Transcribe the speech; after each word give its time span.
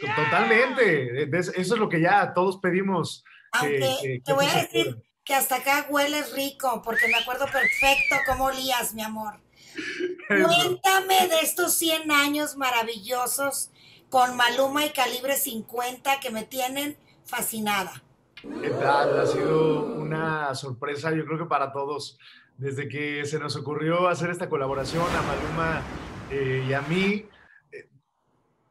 Pues, 0.00 0.14
totalmente. 0.14 1.22
Eso 1.38 1.52
es 1.56 1.70
lo 1.70 1.88
que 1.88 2.00
ya 2.00 2.32
todos 2.34 2.58
pedimos. 2.58 3.24
Aunque 3.52 4.20
te 4.24 4.32
voy 4.32 4.46
a 4.46 4.62
decir 4.62 5.02
que 5.24 5.34
hasta 5.34 5.56
acá 5.56 5.86
hueles 5.88 6.34
rico, 6.34 6.82
porque 6.84 7.08
me 7.08 7.16
acuerdo 7.16 7.46
perfecto 7.46 8.16
cómo 8.26 8.46
olías, 8.46 8.94
mi 8.94 9.02
amor. 9.02 9.34
Cuéntame 10.28 11.28
de 11.28 11.40
estos 11.42 11.74
100 11.74 12.10
años 12.10 12.56
maravillosos 12.56 13.70
con 14.10 14.36
Maluma 14.36 14.86
y 14.86 14.90
Calibre 14.90 15.36
50 15.36 16.20
que 16.20 16.30
me 16.30 16.44
tienen 16.44 16.96
fascinada. 17.24 18.02
¿Qué 18.42 18.70
tal? 18.70 19.20
Ha 19.20 19.26
sido 19.26 19.84
una 19.96 20.54
sorpresa, 20.54 21.12
yo 21.12 21.24
creo 21.26 21.38
que 21.38 21.44
para 21.44 21.72
todos. 21.72 22.18
Desde 22.58 22.88
que 22.88 23.24
se 23.24 23.38
nos 23.38 23.56
ocurrió 23.56 24.08
hacer 24.08 24.30
esta 24.30 24.48
colaboración 24.48 25.04
a 25.04 25.22
Maluma 25.22 25.82
eh, 26.30 26.66
y 26.68 26.72
a 26.74 26.82
mí, 26.82 27.24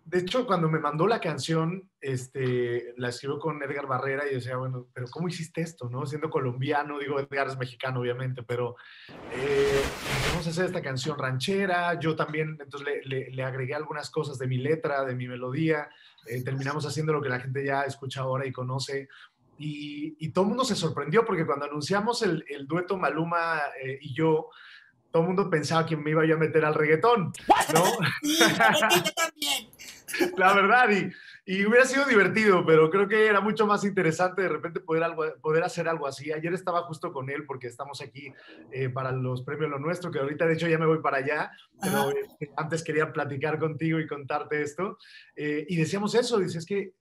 de 0.07 0.19
hecho, 0.19 0.47
cuando 0.47 0.69
me 0.69 0.79
mandó 0.79 1.05
la 1.05 1.19
canción, 1.19 1.89
este, 1.99 2.93
la 2.95 3.09
escribió 3.09 3.39
con 3.39 3.61
Edgar 3.61 3.87
Barrera 3.87 4.23
y 4.25 4.35
decía, 4.35 4.55
bueno, 4.55 4.87
pero 4.93 5.07
¿cómo 5.11 5.27
hiciste 5.27 5.59
esto? 5.59 5.89
¿no? 5.89 6.05
Siendo 6.05 6.29
colombiano, 6.29 6.97
digo, 6.97 7.19
Edgar 7.19 7.47
es 7.47 7.57
mexicano, 7.57 7.99
obviamente, 7.99 8.41
pero 8.41 8.77
eh, 9.33 9.81
vamos 10.29 10.47
a 10.47 10.51
hacer 10.51 10.65
esta 10.65 10.81
canción 10.81 11.19
ranchera. 11.19 11.99
Yo 11.99 12.15
también, 12.15 12.57
entonces 12.61 13.05
le, 13.05 13.43
agregué 13.43 13.75
algunas 13.75 14.09
cosas 14.09 14.37
de 14.37 14.47
mi 14.47 14.57
letra, 14.57 15.03
de 15.03 15.13
mi 15.13 15.27
melodía. 15.27 15.89
Eh, 16.25 16.41
terminamos 16.41 16.85
haciendo 16.85 17.11
lo 17.11 17.21
que 17.21 17.29
la 17.29 17.41
gente 17.41 17.65
ya 17.65 17.81
escucha 17.81 18.21
ahora 18.21 18.45
y 18.45 18.53
conoce. 18.53 19.09
Y, 19.57 20.29
todo 20.29 20.43
el 20.43 20.49
mundo 20.49 20.65
se 20.65 20.75
sorprendió 20.75 21.25
porque 21.25 21.45
cuando 21.45 21.65
anunciamos 21.65 22.21
el, 22.21 22.43
dueto 22.67 22.97
Maluma 22.97 23.59
eh, 23.83 23.97
y 24.01 24.13
yo, 24.13 24.49
todo 25.11 25.23
el 25.23 25.27
mundo 25.27 25.49
pensaba 25.49 25.85
que 25.85 25.97
me 25.97 26.11
iba 26.11 26.25
yo 26.25 26.35
a 26.35 26.39
meter 26.39 26.63
al 26.63 26.75
reggaetón, 26.75 27.31
¿no? 27.73 27.85
sí, 28.21 28.37
yo 28.39 29.13
también. 29.15 29.69
La 30.37 30.53
verdad, 30.53 30.89
y, 30.89 31.11
y, 31.45 31.65
hubiera 31.65 31.85
sido 31.85 32.05
divertido, 32.05 32.65
pero 32.65 32.89
creo 32.89 33.07
que 33.07 33.27
era 33.27 33.41
mucho 33.41 33.65
más 33.65 33.83
interesante 33.83 34.41
de 34.41 34.49
repente 34.49 34.79
poder, 34.79 35.03
algo, 35.03 35.25
poder 35.41 35.63
hacer 35.63 35.87
algo 35.87 36.07
así. 36.07 36.31
Ayer 36.31 36.53
estaba 36.53 36.83
justo 36.83 37.11
con 37.11 37.29
él 37.29 37.45
porque 37.45 37.67
estamos 37.67 38.01
aquí 38.01 38.33
eh, 38.71 38.89
para 38.89 39.11
los 39.11 39.41
premios 39.43 39.69
Lo 39.69 39.79
Nuestro, 39.79 40.11
que 40.11 40.19
ahorita 40.19 40.45
de 40.45 40.53
hecho 40.53 40.67
ya 40.67 40.77
me 40.77 40.85
voy 40.85 40.99
para 40.99 41.17
allá, 41.17 41.51
pero 41.81 42.11
eh, 42.11 42.51
antes 42.55 42.83
quería 42.83 43.11
platicar 43.11 43.59
contigo 43.59 43.99
y 43.99 44.07
contarte 44.07 44.61
esto. 44.61 44.97
Eh, 45.35 45.65
y 45.67 45.75
decíamos 45.75 46.15
eso, 46.15 46.39
dice, 46.39 46.59
es 46.59 46.65
que, 46.65 46.93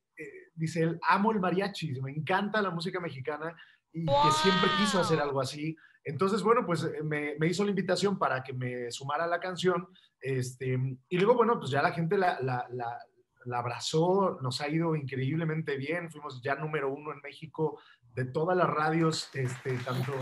dice 0.57 0.83
él, 0.83 0.99
amo 1.09 1.33
el 1.33 1.41
mariachi, 1.41 2.01
me 2.01 2.11
encanta 2.11 2.63
la 2.63 2.71
música 2.71 3.01
mexicana 3.01 3.55
y 3.93 4.05
que 4.05 4.33
siempre 4.43 4.69
quiso 4.79 5.01
hacer 5.01 5.21
algo 5.21 5.41
así. 5.41 5.77
Entonces, 6.05 6.43
bueno, 6.43 6.65
pues 6.65 6.89
me, 7.03 7.35
me, 7.39 7.49
hizo 7.49 7.65
la 7.65 7.71
invitación 7.71 8.19
para 8.19 8.43
que 8.43 8.53
me 8.53 8.91
sumara 8.91 9.25
a 9.25 9.29
la 9.29 9.41
canción 9.41 9.89
este, 10.21 10.79
y 11.09 11.19
luego, 11.19 11.35
bueno, 11.35 11.59
pues 11.59 11.71
ya 11.71 11.83
la 11.83 11.93
gente 11.93 12.19
la, 12.19 12.39
la, 12.41 12.67
la, 12.71 13.59
abrazó, 13.59 14.39
nos 14.43 14.61
ha 14.61 14.69
ido 14.69 14.97
increíblemente 14.97 15.77
bien, 15.77 16.11
fuimos 16.11 16.43
ya 16.43 16.57
número 16.57 16.93
uno 16.93 17.13
en 17.13 17.21
México 17.21 17.81
de 18.15 18.25
todas 18.25 18.57
las 18.57 18.69
radios, 18.69 19.31
este, 19.35 19.77
tanto 19.79 20.13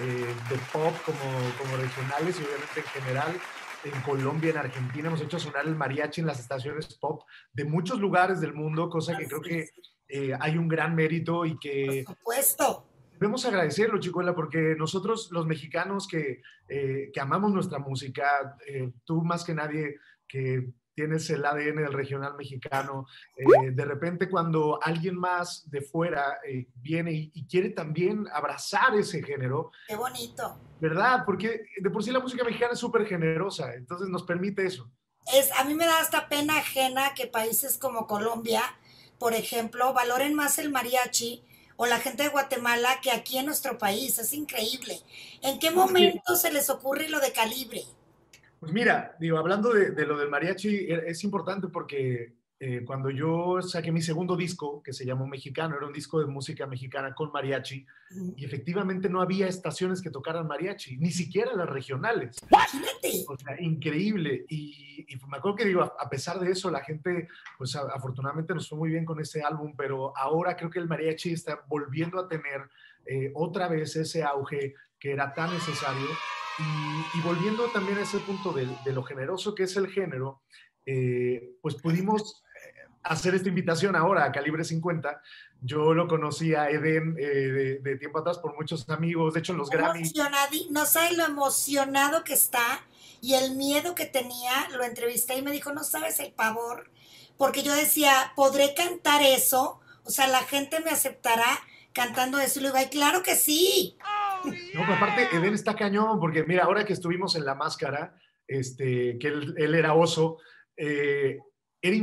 eh, 0.00 0.34
de 0.48 0.56
pop 0.72 0.94
como, 1.04 1.18
como 1.58 1.76
regionales 1.76 2.38
y 2.38 2.44
obviamente 2.44 2.80
en 2.80 2.86
general 2.86 3.34
en 3.84 4.00
Colombia, 4.02 4.50
en 4.50 4.58
Argentina, 4.58 5.08
hemos 5.08 5.20
hecho 5.20 5.38
sonar 5.38 5.66
el 5.66 5.76
mariachi 5.76 6.20
en 6.20 6.26
las 6.26 6.40
estaciones 6.40 6.94
pop 6.94 7.22
de 7.52 7.64
muchos 7.64 8.00
lugares 8.00 8.40
del 8.40 8.54
mundo, 8.54 8.88
cosa 8.90 9.16
que 9.16 9.26
creo 9.26 9.40
que 9.40 9.68
eh, 10.08 10.32
hay 10.38 10.56
un 10.56 10.68
gran 10.68 10.94
mérito 10.94 11.44
y 11.44 11.58
que... 11.58 12.04
Por 12.06 12.16
supuesto. 12.16 12.86
debemos 13.12 13.44
agradecerlo, 13.44 14.00
Chicuela, 14.00 14.34
porque 14.34 14.74
nosotros 14.76 15.30
los 15.30 15.46
mexicanos 15.46 16.08
que, 16.08 16.42
eh, 16.68 17.10
que 17.12 17.20
amamos 17.20 17.52
nuestra 17.52 17.78
música, 17.78 18.56
eh, 18.66 18.90
tú 19.04 19.22
más 19.22 19.44
que 19.44 19.54
nadie 19.54 19.96
que 20.26 20.70
tienes 20.98 21.30
el 21.30 21.46
ADN 21.46 21.76
del 21.76 21.92
regional 21.92 22.34
mexicano, 22.36 23.06
eh, 23.36 23.70
de 23.70 23.84
repente 23.84 24.28
cuando 24.28 24.80
alguien 24.82 25.16
más 25.16 25.70
de 25.70 25.80
fuera 25.80 26.40
viene 26.74 27.30
y, 27.32 27.46
quiere 27.46 27.70
también 27.70 28.26
abrazar 28.32 28.96
ese 28.96 29.22
género. 29.22 29.70
Qué 29.86 29.94
bonito. 29.94 30.58
¿Verdad? 30.80 31.22
Porque 31.24 31.66
de 31.80 31.90
por 31.90 32.02
sí 32.02 32.10
la 32.10 32.18
música 32.18 32.42
mexicana 32.42 32.72
es 32.72 32.80
súper 32.80 33.06
generosa, 33.06 33.74
entonces 33.74 34.08
nos 34.08 34.24
permite 34.24 34.66
eso. 34.66 34.90
Es, 35.32 35.52
a 35.52 35.62
mí 35.62 35.74
me 35.74 35.86
da 35.86 36.00
hasta 36.00 36.28
pena 36.28 36.58
ajena 36.58 37.14
que 37.14 37.28
países 37.28 37.78
como 37.78 38.08
Colombia, 38.08 38.62
por 39.20 39.34
ejemplo, 39.34 39.92
valoren 39.92 40.34
más 40.34 40.58
el 40.58 40.72
mariachi 40.72 41.44
o 41.76 41.86
la 41.86 42.00
gente 42.00 42.24
de 42.24 42.30
Guatemala 42.30 43.00
que 43.00 43.12
aquí 43.12 43.38
en 43.38 43.46
nuestro 43.46 43.78
país. 43.78 44.18
Es 44.18 44.32
increíble. 44.32 45.00
¿En 45.42 45.60
qué 45.60 45.70
momento 45.70 46.34
se 46.34 46.50
les 46.50 46.68
ocurre 46.70 47.08
lo 47.08 47.20
de 47.20 47.30
calibre? 47.30 47.84
Pues 48.60 48.72
mira, 48.72 49.16
digo, 49.20 49.38
hablando 49.38 49.72
de, 49.72 49.90
de 49.92 50.06
lo 50.06 50.18
del 50.18 50.30
mariachi, 50.30 50.68
e, 50.68 51.10
es 51.10 51.24
importante 51.24 51.68
porque 51.68 52.38
eh, 52.60 52.82
cuando 52.84 53.08
yo 53.08 53.62
saqué 53.62 53.92
mi 53.92 54.02
segundo 54.02 54.36
disco, 54.36 54.82
que 54.82 54.92
se 54.92 55.06
llamó 55.06 55.28
Mexicano, 55.28 55.76
era 55.76 55.86
un 55.86 55.92
disco 55.92 56.18
de 56.18 56.26
música 56.26 56.66
mexicana 56.66 57.14
con 57.14 57.30
mariachi, 57.30 57.86
y 58.36 58.44
efectivamente 58.44 59.08
no 59.08 59.20
había 59.20 59.46
estaciones 59.46 60.02
que 60.02 60.10
tocaran 60.10 60.48
mariachi, 60.48 60.96
ni 60.96 61.12
siquiera 61.12 61.54
las 61.54 61.68
regionales. 61.68 62.36
O 63.28 63.36
sea, 63.36 63.60
increíble. 63.60 64.44
Y, 64.48 65.06
me 65.28 65.36
acuerdo 65.36 65.56
que 65.56 65.66
digo, 65.66 65.82
a, 65.82 66.10
pesar 66.10 66.40
de 66.40 66.50
eso, 66.50 66.68
la 66.70 66.82
gente, 66.82 67.28
pues 67.56 67.76
afortunadamente 67.76 68.54
nos 68.54 68.68
fue 68.68 68.78
muy 68.78 68.90
bien 68.90 69.04
con 69.04 69.20
ese 69.20 69.40
álbum, 69.42 69.74
pero 69.76 70.12
ahora 70.16 70.56
creo 70.56 70.70
que 70.70 70.80
el 70.80 70.88
mariachi 70.88 71.32
está 71.32 71.62
volviendo 71.68 72.18
a 72.18 72.26
tener 72.26 72.68
eh, 73.06 73.30
otra 73.34 73.68
vez 73.68 73.94
ese 73.94 74.24
auge 74.24 74.74
que 74.98 75.12
era 75.12 75.32
tan 75.32 75.52
necesario. 75.52 76.08
Y, 77.14 77.20
volviendo 77.20 77.66
también 77.68 77.98
a 77.98 78.02
ese 78.02 78.18
punto 78.18 78.52
de, 78.52 78.68
de, 78.84 78.92
lo 78.92 79.02
generoso 79.02 79.54
que 79.54 79.64
es 79.64 79.76
el 79.76 79.88
género, 79.88 80.42
eh, 80.86 81.56
pues 81.62 81.76
pudimos 81.76 82.42
hacer 83.02 83.34
esta 83.34 83.48
invitación 83.48 83.96
ahora 83.96 84.24
a 84.24 84.32
Calibre 84.32 84.64
50. 84.64 85.20
Yo 85.60 85.94
lo 85.94 86.06
conocí 86.06 86.54
a 86.54 86.70
Eden 86.70 87.16
eh, 87.18 87.78
de, 87.82 87.96
tiempo 87.96 88.18
atrás 88.18 88.38
por 88.38 88.54
muchos 88.56 88.88
amigos, 88.88 89.34
de 89.34 89.40
hecho 89.40 89.52
en 89.52 89.58
los 89.58 89.70
Grammy. 89.70 90.12
No 90.70 90.86
sabes 90.86 91.16
lo 91.16 91.24
emocionado 91.24 92.22
que 92.24 92.34
está 92.34 92.82
y 93.20 93.34
el 93.34 93.56
miedo 93.56 93.94
que 93.94 94.06
tenía, 94.06 94.68
lo 94.70 94.84
entrevisté 94.84 95.36
y 95.36 95.42
me 95.42 95.50
dijo, 95.50 95.72
no 95.72 95.82
sabes 95.82 96.20
el 96.20 96.32
pavor, 96.32 96.90
porque 97.36 97.62
yo 97.62 97.74
decía, 97.74 98.32
¿podré 98.36 98.74
cantar 98.74 99.22
eso? 99.22 99.80
O 100.04 100.10
sea, 100.10 100.28
la 100.28 100.42
gente 100.42 100.80
me 100.80 100.90
aceptará 100.90 101.46
cantando 101.92 102.38
eso. 102.38 102.58
Y 102.58 102.62
le 102.62 102.68
digo, 102.68 102.78
ay, 102.78 102.88
claro 102.88 103.22
que 103.22 103.34
sí. 103.34 103.96
No, 104.44 104.80
pero 104.80 104.94
aparte, 104.94 105.28
Eden 105.32 105.54
está 105.54 105.74
cañón, 105.74 106.20
porque 106.20 106.44
mira, 106.44 106.64
ahora 106.64 106.84
que 106.84 106.92
estuvimos 106.92 107.34
en 107.36 107.44
la 107.44 107.54
máscara, 107.54 108.14
este, 108.46 109.18
que 109.18 109.28
él, 109.28 109.54
él 109.56 109.74
era 109.74 109.94
oso, 109.94 110.38
eh, 110.76 111.38
era 111.82 111.96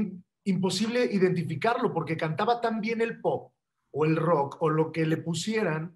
imposible 0.44 1.06
identificarlo 1.06 1.94
porque 1.94 2.18
cantaba 2.18 2.62
tan 2.62 2.82
bien 2.82 3.02
el 3.02 3.20
pop 3.20 3.54
o 3.92 4.06
el 4.06 4.16
rock 4.16 4.58
o 4.62 4.70
lo 4.70 4.92
que 4.92 5.06
le 5.06 5.18
pusieran 5.18 5.94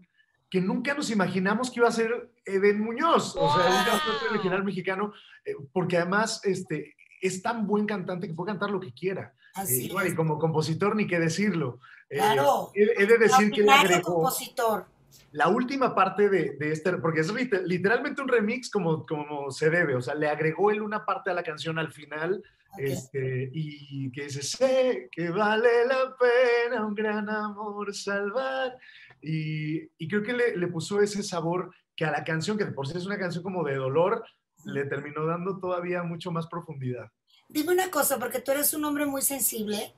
que 0.50 0.62
nunca 0.62 0.94
nos 0.94 1.12
imaginamos 1.12 1.70
que 1.70 1.80
iba 1.80 1.88
a 1.88 1.92
ser 1.92 2.32
Eden 2.44 2.82
Muñoz, 2.82 3.36
o 3.36 3.54
sea, 3.54 3.70
un 3.70 3.86
cantante 3.86 4.28
regional 4.32 4.64
mexicano, 4.64 5.14
eh, 5.46 5.54
porque 5.72 5.98
además 5.98 6.42
este, 6.44 6.96
es 7.22 7.42
tan 7.42 7.68
buen 7.68 7.86
cantante 7.86 8.28
que 8.28 8.34
puede 8.34 8.52
cantar 8.52 8.72
lo 8.72 8.80
que 8.80 8.94
quiera. 8.94 9.34
Así 9.54 9.88
eh, 9.88 10.08
y 10.08 10.16
como 10.16 10.40
compositor, 10.40 10.96
ni 10.96 11.06
qué 11.06 11.20
decirlo. 11.20 11.80
Claro. 12.10 12.72
he, 12.74 13.06
de 13.06 13.18
decir 13.20 13.52
que 13.52 13.62
le 13.62 13.72
agregó. 13.72 14.16
Compositor. 14.16 14.88
La 15.32 15.48
última 15.48 15.94
parte 15.94 16.30
de, 16.30 16.56
de, 16.58 16.72
este, 16.72 16.94
porque 16.98 17.22
es 17.22 17.32
literalmente 17.66 18.22
un 18.22 18.28
remix 18.28 18.70
como, 18.70 19.06
como 19.06 19.52
se 19.52 19.70
debe, 19.70 19.96
o 19.96 20.02
sea, 20.02 20.16
le 20.16 20.28
agregó 20.28 20.72
él 20.72 20.82
una 20.82 21.06
parte 21.06 21.30
a 21.30 21.34
la 21.34 21.44
canción 21.44 21.78
al 21.78 21.92
final 21.92 22.44
este, 22.78 23.50
y 23.54 24.12
que 24.12 24.24
dice, 24.24 24.44
sé 24.44 25.10
que 25.12 25.30
vale 25.30 25.86
la 25.88 26.16
pena 26.18 26.86
un 26.86 26.96
gran 26.96 27.30
amor 27.30 27.94
salvar. 27.94 28.78
Y, 29.22 29.82
y 29.98 30.08
creo 30.08 30.24
que 30.24 30.34
le, 30.34 30.56
le, 30.56 30.68
puso 30.68 31.02
ese 31.02 31.24
sabor 31.24 31.72
que 31.96 32.06
a 32.06 32.12
la 32.12 32.24
canción, 32.24 32.58
que 32.58 32.66
por 32.68 32.88
sí 32.88 32.98
es 32.98 33.06
una 33.06 33.18
canción 33.18 33.44
como 33.44 33.64
de 33.64 33.76
dolor, 33.76 34.24
le 34.66 34.86
terminó 34.86 35.26
dando 35.26 35.60
todavía 35.60 36.04
mucho 36.04 36.32
más 36.32 36.48
profundidad. 36.48 37.12
Dime 37.50 37.74
una 37.74 37.90
cosa, 37.90 38.20
porque 38.20 38.40
tú 38.40 38.52
eres 38.52 38.74
un 38.74 38.86
hombre 38.86 39.06
muy 39.06 39.22
sensible, 39.22 39.94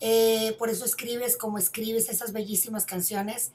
eh, 0.00 0.54
por 0.58 0.68
eso 0.68 0.84
escribes 0.84 1.36
como 1.36 1.58
escribes 1.58 2.08
esas 2.08 2.32
bellísimas 2.32 2.86
canciones. 2.86 3.52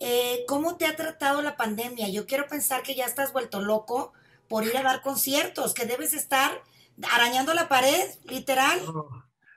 Eh, 0.00 0.44
¿Cómo 0.48 0.76
te 0.76 0.86
ha 0.86 0.96
tratado 0.96 1.42
la 1.42 1.56
pandemia? 1.56 2.08
Yo 2.08 2.26
quiero 2.26 2.46
pensar 2.46 2.82
que 2.82 2.94
ya 2.94 3.06
estás 3.06 3.32
vuelto 3.32 3.60
loco 3.60 4.12
por 4.48 4.64
ir 4.64 4.76
a 4.76 4.82
dar 4.82 5.02
conciertos, 5.02 5.74
que 5.74 5.86
debes 5.86 6.12
estar 6.14 6.62
arañando 7.12 7.54
la 7.54 7.68
pared, 7.68 8.10
literal. 8.24 8.80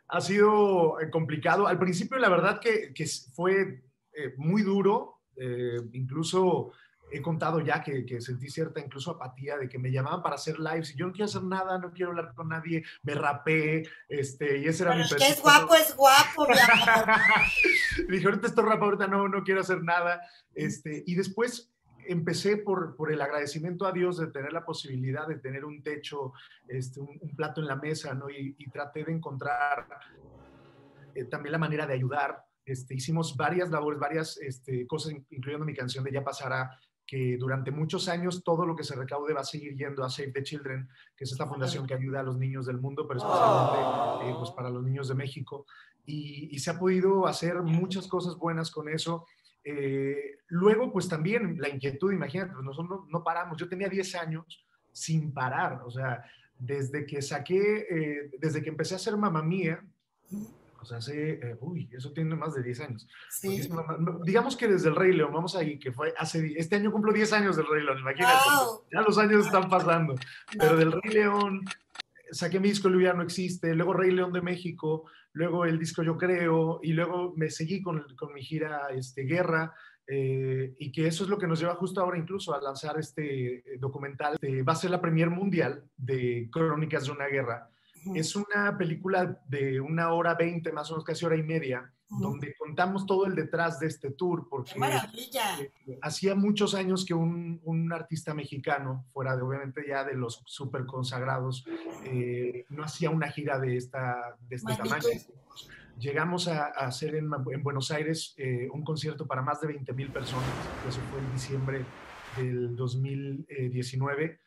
ha 0.07 0.21
sido 0.21 0.99
eh, 0.99 1.09
complicado. 1.09 1.67
Al 1.67 1.79
principio, 1.79 2.17
la 2.17 2.29
verdad 2.29 2.59
que, 2.59 2.93
fue 3.33 3.83
eh, 4.13 4.33
muy 4.37 4.63
duro, 4.63 5.21
eh, 5.35 5.79
incluso 5.93 6.71
he 7.11 7.21
contado 7.21 7.59
ya 7.61 7.81
que, 7.81 8.05
que, 8.05 8.21
sentí 8.21 8.49
cierta 8.49 8.79
incluso 8.79 9.11
apatía 9.11 9.57
de 9.57 9.69
que 9.69 9.79
me 9.79 9.91
llamaban 9.91 10.21
para 10.21 10.35
hacer 10.35 10.59
lives 10.59 10.91
y 10.91 10.97
yo 10.97 11.07
no 11.07 11.13
quiero 11.13 11.25
hacer 11.25 11.43
nada, 11.43 11.77
no 11.77 11.91
quiero 11.91 12.11
hablar 12.11 12.33
con 12.33 12.49
nadie, 12.49 12.83
me 13.03 13.13
rapé, 13.13 13.83
este, 14.09 14.59
y 14.59 14.65
ese 14.65 14.83
era 14.83 14.95
mi 14.95 15.07
que 15.07 15.27
es 15.27 15.41
guapo, 15.41 15.75
es 15.75 15.95
guapo. 15.95 16.47
Dije, 18.09 18.25
ahorita 18.25 18.47
estoy 18.47 18.65
rapado, 18.65 18.85
ahorita 18.85 19.07
no, 19.07 19.27
no 19.27 19.43
quiero 19.43 19.61
hacer 19.61 19.83
nada, 19.83 20.21
este, 20.53 21.03
y 21.05 21.15
después 21.15 21.71
empecé 22.07 22.57
por, 22.57 22.95
por, 22.95 23.11
el 23.11 23.21
agradecimiento 23.21 23.85
a 23.85 23.91
Dios 23.91 24.17
de 24.17 24.27
tener 24.27 24.53
la 24.53 24.65
posibilidad 24.65 25.27
de 25.27 25.39
tener 25.39 25.65
un 25.65 25.83
techo, 25.83 26.33
este, 26.67 27.01
un, 27.01 27.19
plato 27.35 27.61
en 27.61 27.67
la 27.67 27.75
mesa, 27.75 28.13
¿no? 28.13 28.29
Y, 28.29 28.55
y 28.57 28.69
traté 28.69 29.03
de 29.03 29.11
encontrar 29.11 29.87
eh, 31.17 31.25
también 31.25 31.51
la 31.51 31.57
manera 31.57 31.87
de 31.87 31.93
ayudar. 31.93 32.43
Este, 32.65 32.93
hicimos 32.93 33.35
varias 33.35 33.69
labores, 33.71 33.99
varias 33.99 34.37
este, 34.37 34.85
cosas, 34.85 35.13
incluyendo 35.29 35.65
mi 35.65 35.73
canción 35.73 36.03
de 36.03 36.11
Ya 36.11 36.23
Pasará, 36.23 36.77
que 37.07 37.37
durante 37.37 37.71
muchos 37.71 38.09
años 38.09 38.43
todo 38.43 38.65
lo 38.65 38.75
que 38.75 38.83
se 38.83 38.95
recaude 38.95 39.33
va 39.33 39.39
a 39.39 39.45
seguir 39.45 39.75
yendo 39.77 40.03
a 40.03 40.09
Save 40.09 40.33
the 40.33 40.43
Children, 40.43 40.89
que 41.15 41.23
es 41.23 41.31
esta 41.31 41.47
fundación 41.47 41.87
que 41.87 41.93
ayuda 41.93 42.19
a 42.19 42.23
los 42.23 42.37
niños 42.37 42.65
del 42.65 42.79
mundo, 42.79 43.07
pero 43.07 43.19
especialmente 43.19 44.29
eh, 44.29 44.35
pues 44.37 44.51
para 44.51 44.69
los 44.69 44.83
niños 44.83 45.07
de 45.07 45.15
México. 45.15 45.65
Y, 46.05 46.49
y, 46.53 46.59
se 46.59 46.71
ha 46.71 46.79
podido 46.79 47.25
hacer 47.25 47.61
muchas 47.61 48.07
cosas 48.07 48.37
buenas 48.37 48.71
con 48.71 48.87
eso. 48.89 49.25
Eh, 49.63 50.39
luego, 50.47 50.91
pues 50.93 51.09
también 51.09 51.57
la 51.59 51.69
inquietud, 51.69 52.13
imagínate, 52.13 52.53
pues 52.53 52.63
nosotros 52.63 53.01
no, 53.09 53.23
paramos. 53.23 53.57
Yo 53.57 53.67
tenía 53.67 53.89
10 53.89 54.15
años 54.15 54.65
sin 54.93 55.33
parar, 55.33 55.81
o 55.85 55.91
sea, 55.91 56.23
desde 56.57 57.05
que 57.05 57.21
saqué, 57.21 57.85
eh, 57.89 58.31
desde 58.39 58.61
que 58.61 58.69
empecé 58.69 58.93
a 58.93 58.97
hacer 58.97 59.17
mamá 59.17 59.43
mía, 59.43 59.85
o 60.79 60.85
sea, 60.85 60.97
hace, 60.97 61.33
eh, 61.33 61.57
uy, 61.59 61.89
eso 61.91 62.11
tiene 62.11 62.35
más 62.35 62.53
de 62.53 62.63
10 62.63 62.79
años. 62.81 63.07
Sí. 63.29 63.69
digamos 64.23 64.55
que 64.55 64.67
desde 64.67 64.89
el 64.89 64.95
Rey 64.95 65.13
León, 65.13 65.31
vamos 65.33 65.55
ahí, 65.55 65.79
que 65.79 65.91
fue 65.91 66.13
hace, 66.17 66.53
este 66.57 66.75
año 66.75 66.91
cumplo 66.91 67.11
10 67.11 67.33
años 67.33 67.55
del 67.55 67.67
Rey 67.67 67.83
León, 67.83 67.99
imagínate, 67.99 68.33
ya 68.91 69.01
los 69.01 69.17
años 69.17 69.45
están 69.45 69.69
pasando, 69.69 70.15
pero 70.57 70.77
del 70.77 70.91
Rey 70.91 71.13
León, 71.13 71.63
saqué 72.31 72.59
mi 72.59 72.69
disco 72.69 72.87
El 72.87 73.01
no 73.01 73.21
existe, 73.21 73.73
luego 73.75 73.93
Rey 73.93 74.11
León 74.11 74.33
de 74.33 74.41
México, 74.41 75.05
luego 75.33 75.65
el 75.65 75.79
disco 75.79 76.03
Yo 76.03 76.17
Creo, 76.17 76.79
y 76.83 76.93
luego 76.93 77.33
me 77.35 77.49
seguí 77.49 77.81
con, 77.81 78.05
con 78.15 78.33
mi 78.33 78.41
gira 78.41 78.87
este, 78.93 79.23
Guerra, 79.23 79.73
eh, 80.09 80.73
y 80.79 80.91
que 80.91 81.05
eso 81.05 81.25
es 81.25 81.29
lo 81.29 81.37
que 81.37 81.47
nos 81.47 81.59
lleva 81.59 81.75
justo 81.75 81.99
ahora 81.99 82.17
incluso 82.17 82.53
a 82.53 82.61
lanzar 82.61 82.97
este 82.97 83.55
eh, 83.55 83.77
documental. 83.77 84.37
va 84.67 84.73
a 84.73 84.75
ser 84.75 84.91
la 84.91 85.01
premier 85.01 85.29
mundial 85.29 85.83
de 85.97 86.47
Crónicas 86.51 87.05
de 87.05 87.11
una 87.11 87.27
Guerra. 87.27 87.69
Es 88.15 88.35
una 88.35 88.77
película 88.77 89.39
de 89.47 89.79
una 89.79 90.13
hora 90.13 90.35
veinte, 90.35 90.71
más 90.71 90.89
o 90.89 90.93
menos 90.93 91.05
casi 91.05 91.25
hora 91.25 91.35
y 91.35 91.43
media, 91.43 91.91
donde 92.09 92.55
contamos 92.55 93.05
todo 93.05 93.25
el 93.25 93.35
detrás 93.35 93.79
de 93.79 93.87
este 93.87 94.11
tour, 94.11 94.47
porque 94.49 94.71
eh, 94.71 95.99
hacía 96.01 96.35
muchos 96.35 96.73
años 96.73 97.05
que 97.05 97.13
un, 97.13 97.59
un, 97.63 97.91
artista 97.91 98.33
mexicano, 98.33 99.05
fuera 99.11 99.35
de 99.35 99.41
obviamente 99.41 99.83
ya 99.87 100.03
de 100.03 100.15
los 100.15 100.41
súper 100.45 100.85
consagrados, 100.85 101.65
eh, 102.05 102.65
no 102.69 102.83
hacía 102.83 103.09
una 103.09 103.29
gira 103.29 103.59
de, 103.59 103.75
esta, 103.75 104.37
de 104.47 104.55
este 104.55 104.75
tamaño. 104.75 105.07
Llegamos 105.99 106.47
a, 106.47 106.67
hacer 106.67 107.15
en, 107.15 107.29
en, 107.51 107.63
Buenos 107.63 107.91
Aires 107.91 108.35
eh, 108.37 108.69
un 108.71 108.83
concierto 108.83 109.27
para 109.27 109.41
más 109.41 109.59
de 109.61 109.67
20 109.67 109.93
mil 109.93 110.11
personas, 110.11 110.49
eso 110.87 111.01
fue 111.11 111.19
en 111.19 111.33
diciembre 111.33 111.85
del 112.37 112.75
2019. 112.75 114.39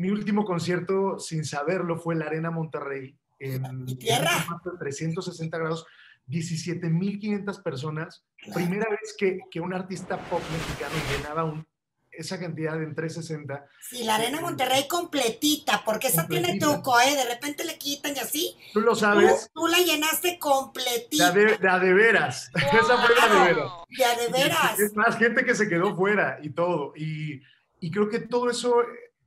Mi 0.00 0.10
último 0.10 0.44
concierto, 0.44 1.18
sin 1.18 1.44
saberlo, 1.44 1.98
fue 1.98 2.14
en 2.14 2.20
la 2.20 2.26
Arena 2.26 2.50
Monterrey, 2.50 3.18
en, 3.38 3.86
tierra? 3.98 4.30
360 4.78 5.58
grados 5.58 5.86
17.500 6.28 7.62
personas. 7.62 8.24
Primera 8.54 8.88
vez 8.88 9.14
que, 9.18 9.40
que, 9.50 9.60
un 9.60 9.74
artista 9.74 10.16
pop 10.30 10.40
mexicano 10.52 10.94
llenaba 11.12 11.44
un, 11.44 11.66
esa 12.10 12.38
cantidad 12.38 12.82
en 12.82 12.94
360. 12.94 13.66
Sí, 13.80 14.04
la 14.04 14.14
Arena 14.14 14.40
Monterrey 14.40 14.88
completita, 14.88 15.82
porque 15.84 16.08
esa 16.08 16.26
tiene 16.26 16.58
truco, 16.58 16.98
¿eh? 17.00 17.16
De 17.16 17.24
repente 17.24 17.64
le 17.64 17.76
quitan 17.76 18.16
y 18.16 18.20
así. 18.20 18.56
Tú 18.72 18.80
lo 18.80 18.94
sabes. 18.94 19.50
Tú, 19.52 19.66
la 19.66 19.80
llenaste 19.80 20.38
completita. 20.38 21.28
La 21.28 21.32
de, 21.32 21.86
de, 21.86 21.92
veras. 21.92 22.50
esa 22.54 23.06
fue 23.06 23.14
la 23.16 23.34
de 23.34 23.52
veras. 23.52 23.72
La 23.98 24.16
de 24.16 24.28
veras. 24.28 24.80
Es 24.80 24.96
más, 24.96 25.16
gente 25.18 25.44
que 25.44 25.54
se 25.54 25.68
quedó 25.68 25.94
fuera 25.94 26.38
y 26.42 26.50
todo. 26.50 26.94
Y, 26.96 27.42
y 27.80 27.90
creo 27.90 28.08
que 28.08 28.20
todo 28.20 28.50
eso, 28.50 28.76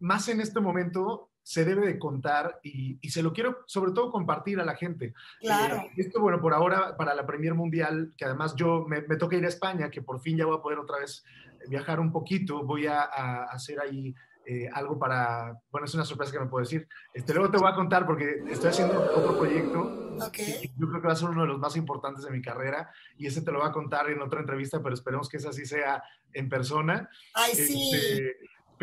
más 0.04 0.28
en 0.28 0.42
este 0.42 0.60
momento, 0.60 1.30
se 1.44 1.64
debe 1.64 1.86
de 1.88 1.98
contar 1.98 2.60
y, 2.62 3.00
se 3.10 3.24
lo 3.24 3.32
quiero 3.32 3.60
sobre 3.68 3.94
todo 3.94 4.12
compartir 4.12 4.60
a 4.60 4.66
la 4.66 4.76
gente. 4.76 5.14
Claro. 5.40 5.78
Eh, 5.78 5.92
esto, 5.98 6.20
bueno, 6.20 6.42
por 6.42 6.54
ahora, 6.54 6.96
para 6.98 7.16
la 7.16 7.26
Premier 7.26 7.54
Mundial, 7.54 8.14
que 8.18 8.26
además 8.26 8.54
yo 8.56 8.86
me, 8.86 9.02
toca 9.02 9.38
ir 9.38 9.46
a 9.46 9.50
España, 9.50 9.90
que 9.90 10.02
por 10.02 10.20
fin 10.20 10.38
ya 10.38 10.46
voy 10.46 10.58
a 10.58 10.62
poder 10.62 10.80
otra 10.80 11.00
vez 11.00 11.24
viajar 11.70 12.02
un 12.02 12.12
poquito, 12.12 12.64
voy 12.64 12.88
a, 12.88 13.02
hacer 13.44 13.80
ahí 13.80 14.14
eh, 14.46 14.70
algo 14.74 15.00
para, 15.00 15.58
bueno, 15.72 15.86
es 15.86 15.94
una 15.94 16.04
sorpresa 16.04 16.34
que 16.34 16.40
me 16.40 16.48
puedo 16.48 16.66
decir. 16.66 16.86
Este, 17.14 17.34
luego 17.34 17.50
te 17.50 17.58
voy 17.58 17.72
a 17.72 17.76
contar 17.76 18.06
porque 18.06 18.44
estoy 18.50 18.72
haciendo 18.72 19.00
otro 19.00 19.38
proyecto. 19.38 20.00
Okay. 20.28 20.72
yo 20.78 20.88
creo 20.90 21.02
que 21.02 21.08
va 21.08 21.14
a 21.14 21.16
ser 21.16 21.30
uno 21.30 21.42
de 21.42 21.48
los 21.48 21.60
más 21.60 21.76
importantes 21.76 22.24
de 22.24 22.30
mi 22.30 22.40
carrera 22.40 22.92
y 23.18 23.26
ese 23.26 23.42
te 23.42 23.52
lo 23.52 23.60
voy 23.60 23.68
a 23.68 23.72
contar 23.72 24.12
en 24.12 24.22
otra 24.22 24.42
entrevista, 24.42 24.80
pero 24.84 24.94
esperemos 24.94 25.28
que 25.28 25.38
esa 25.38 25.52
sí 25.52 25.66
sea 25.66 26.04
en 26.34 26.50
persona. 26.50 27.10
Ay, 27.34 27.56
sí. 27.56 27.92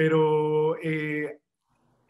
Pero 0.01 0.79
eh, 0.83 1.41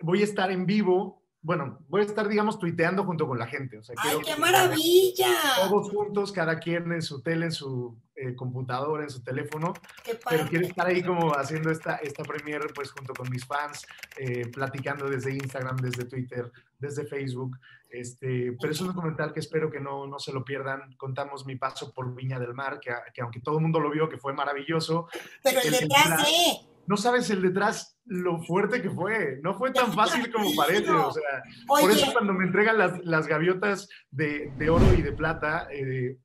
voy 0.00 0.20
a 0.20 0.24
estar 0.24 0.52
en 0.52 0.64
vivo, 0.64 1.24
bueno, 1.42 1.80
voy 1.88 2.02
a 2.02 2.04
estar, 2.04 2.28
digamos, 2.28 2.56
tuiteando 2.56 3.02
junto 3.02 3.26
con 3.26 3.36
la 3.36 3.48
gente. 3.48 3.78
O 3.78 3.82
sea, 3.82 3.96
¡Ay, 3.98 4.18
qué 4.24 4.36
maravilla! 4.36 5.34
Todos 5.68 5.90
juntos, 5.90 6.30
cada 6.30 6.60
quien 6.60 6.92
en 6.92 7.02
su 7.02 7.20
tele, 7.20 7.46
en 7.46 7.52
su 7.52 7.98
eh, 8.14 8.36
computadora, 8.36 9.02
en 9.02 9.10
su 9.10 9.24
teléfono. 9.24 9.72
Qué 10.04 10.16
pero 10.30 10.46
quiero 10.46 10.68
estar 10.68 10.86
ahí 10.86 11.02
como 11.02 11.32
haciendo 11.32 11.72
esta, 11.72 11.96
esta 11.96 12.22
premiere, 12.22 12.68
pues, 12.72 12.92
junto 12.92 13.12
con 13.12 13.28
mis 13.28 13.44
fans, 13.44 13.84
eh, 14.16 14.46
platicando 14.52 15.10
desde 15.10 15.34
Instagram, 15.34 15.78
desde 15.78 16.04
Twitter, 16.04 16.48
desde 16.78 17.06
Facebook. 17.06 17.58
Este, 17.90 18.56
pero 18.60 18.72
es 18.72 18.80
un 18.80 18.86
documental 18.86 19.32
que 19.32 19.40
espero 19.40 19.68
que 19.68 19.80
no, 19.80 20.06
no 20.06 20.20
se 20.20 20.32
lo 20.32 20.44
pierdan. 20.44 20.94
Contamos 20.96 21.44
mi 21.44 21.56
paso 21.56 21.92
por 21.92 22.14
Viña 22.14 22.38
del 22.38 22.54
Mar, 22.54 22.78
que, 22.78 22.92
que 23.12 23.20
aunque 23.20 23.40
todo 23.40 23.56
el 23.56 23.62
mundo 23.62 23.80
lo 23.80 23.90
vio, 23.90 24.08
que 24.08 24.16
fue 24.16 24.32
maravilloso. 24.32 25.08
Pero 25.42 25.60
el, 25.60 25.72
detrás, 25.72 26.28
¿eh? 26.28 26.69
No 26.90 26.96
sabes 26.96 27.30
el 27.30 27.40
detrás 27.40 27.96
lo 28.04 28.42
fuerte 28.42 28.82
que 28.82 28.90
fue. 28.90 29.38
No 29.44 29.54
fue 29.54 29.70
tan 29.70 29.92
fácil 29.92 30.28
como 30.32 30.52
parece. 30.56 30.90
O 30.90 31.12
sea, 31.12 31.22
por 31.68 31.88
eso 31.88 32.12
cuando 32.12 32.32
me 32.32 32.44
entregan 32.44 32.78
las, 32.78 32.98
las 33.04 33.28
gaviotas 33.28 33.88
de, 34.10 34.52
de, 34.58 34.70
oro 34.70 34.84
y 34.98 35.02
de 35.02 35.12
plata, 35.12 35.68
eh, 35.70 36.18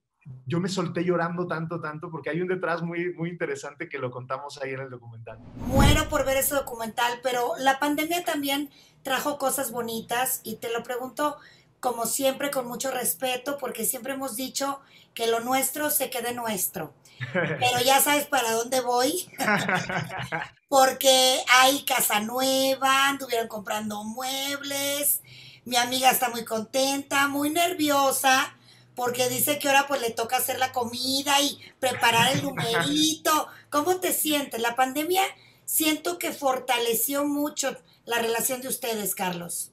yo 0.48 0.60
me 0.60 0.68
solté 0.68 1.04
llorando 1.04 1.46
tanto, 1.46 1.80
tanto, 1.80 2.10
porque 2.10 2.32
hay 2.32 2.42
un 2.42 2.48
detrás 2.48 2.82
muy, 2.82 3.14
muy 3.14 3.30
interesante 3.30 3.88
que 3.88 4.00
lo 4.00 4.10
contamos 4.10 4.60
ahí 4.60 4.72
en 4.72 4.80
el 4.80 4.90
documental. 4.90 5.38
Muero 5.68 6.10
por 6.10 6.26
ver 6.26 6.38
ese 6.38 6.56
documental, 6.56 7.20
pero 7.22 7.52
la 7.60 7.78
pandemia 7.78 8.26
también 8.26 8.72
trajo 9.04 9.38
cosas 9.38 9.72
bonitas 9.72 10.42
y 10.44 10.56
te 10.56 10.74
lo 10.74 10.82
pregunto 10.82 11.38
como 11.80 12.08
siempre 12.08 12.50
con 12.50 12.68
mucho 12.68 12.90
respeto, 12.90 13.60
porque 13.60 13.86
siempre 13.86 14.14
hemos 14.14 14.36
dicho 14.36 14.80
que 15.14 15.28
lo 15.28 15.42
nuestro 15.42 15.92
se 15.92 16.10
quede 16.10 16.34
nuestro. 16.34 16.96
Pero 17.34 17.82
ya 17.86 18.00
sabes 18.02 18.26
para 18.26 18.52
dónde 18.52 18.82
voy. 18.82 19.28
porque 20.68 21.40
hay 21.50 21.84
casa 21.86 22.20
nueva, 22.20 23.08
anduvieron 23.10 23.48
comprando 23.48 24.04
muebles. 24.04 25.22
Mi 25.64 25.78
amiga 25.78 26.12
está 26.12 26.30
muy 26.30 26.44
contenta, 26.44 27.28
muy 27.28 27.50
nerviosa, 27.50 28.56
porque 28.96 29.30
dice 29.30 29.58
que 29.58 29.68
ahora 29.68 29.88
pues 29.88 30.02
le 30.02 30.12
toca 30.12 30.38
hacer 30.38 30.60
la 30.60 30.72
comida 30.72 31.40
y 31.42 31.60
preparar 31.80 32.34
el 32.34 32.44
numerito. 32.44 33.48
¿Cómo 33.70 34.00
te 34.00 34.12
sientes? 34.12 34.62
La 34.62 34.76
pandemia 34.76 35.24
siento 35.66 36.20
que 36.20 36.32
fortaleció 36.32 37.26
mucho 37.26 37.76
la 38.06 38.20
relación 38.20 38.62
de 38.62 38.68
ustedes, 38.68 39.16
Carlos. 39.16 39.72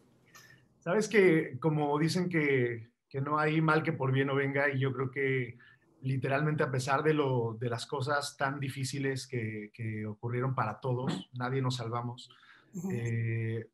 Sabes 0.81 1.09
que 1.09 1.59
como 1.61 1.99
dicen 1.99 2.29
que, 2.29 2.89
que 3.09 3.21
no 3.21 3.39
hay 3.39 3.61
mal 3.61 3.83
que 3.83 3.93
por 3.93 4.13
bien 4.13 4.29
no 4.29 4.35
venga 4.35 4.71
y 4.71 4.81
yo 4.81 4.93
creo 4.93 5.11
que 5.11 5.59
literalmente 6.03 6.63
a 6.63 6.71
pesar 6.71 7.03
de, 7.03 7.15
lo, 7.15 7.57
de 7.59 7.71
las 7.71 7.87
cosas 7.87 8.37
tan 8.37 8.61
difíciles 8.61 9.27
que, 9.27 9.71
ocurrieron 10.07 10.55
para 10.55 10.81
todos, 10.81 11.31
nadie 11.35 11.63
nos 11.63 11.77
salvamos. 11.77 12.29
Eh, 12.91 13.69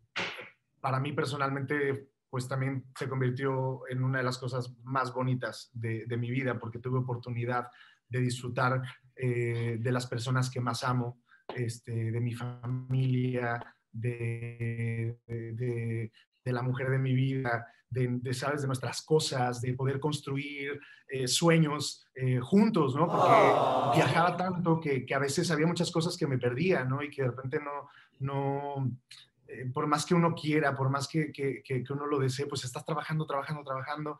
para 0.81 1.01
mí 1.01 1.13
personalmente, 1.13 2.09
pues 2.31 2.49
también 2.49 2.85
se 2.97 3.09
convirtió 3.09 3.83
en 3.89 4.05
una 4.05 4.19
de 4.19 4.25
las 4.25 4.39
cosas 4.39 4.75
más 4.85 5.13
bonitas 5.13 5.71
de, 5.73 6.07
mi 6.19 6.31
vida, 6.31 6.59
porque 6.59 6.79
tuve 6.79 6.99
oportunidad 6.99 7.69
de 8.09 8.21
disfrutar 8.21 8.83
eh, 9.17 9.79
de 9.81 9.93
las 9.93 10.07
personas 10.07 10.51
que 10.51 10.61
más 10.61 10.85
amo, 10.85 11.23
este, 11.55 12.11
de 12.11 12.21
mi 12.21 12.35
familia, 12.35 13.75
de, 13.91 15.19
de, 15.27 16.13
la 16.53 16.63
mujer 16.63 16.91
de 16.91 16.99
mi 16.99 17.15
vida, 17.15 17.67
de, 17.91 18.35
¿sabes? 18.35 18.63
de 18.63 18.67
nuestras 18.67 19.03
cosas, 19.03 19.61
de 19.61 19.73
poder 19.75 19.99
construir 19.99 20.81
eh, 21.09 21.27
sueños 21.27 22.07
eh, 22.15 22.39
juntos, 22.39 22.95
¿no? 22.95 23.09
Porque 23.09 23.97
viajaba 23.97 24.37
tanto 24.37 24.79
que, 24.79 25.07
que, 25.07 25.15
a 25.15 25.19
veces 25.19 25.51
había 25.51 25.67
muchas 25.67 25.91
cosas 25.91 26.17
que 26.17 26.27
me 26.27 26.39
perdía, 26.39 26.85
¿no? 26.85 27.03
Y 27.03 27.11
que 27.11 27.23
de 27.23 27.29
repente 27.29 27.61
no, 27.61 27.89
no, 28.21 28.91
eh, 29.49 29.71
por 29.73 29.87
más 29.87 30.05
que 30.05 30.15
uno 30.15 30.35
quiera, 30.35 30.77
por 30.77 30.91
más 30.91 31.09
que, 31.09 31.33
que, 31.33 31.63
que, 31.63 31.85
uno 31.91 32.07
lo 32.07 32.19
desee, 32.19 32.47
pues 32.47 32.65
estás 32.65 32.85
trabajando, 32.85 33.27
trabajando, 33.27 33.65
trabajando. 33.65 34.19